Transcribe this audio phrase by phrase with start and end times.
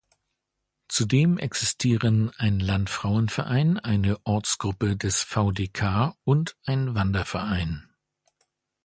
[0.87, 7.87] Zudem existieren ein Landfrauenverein, eine Ortsgruppe des VdK und ein Wanderverein.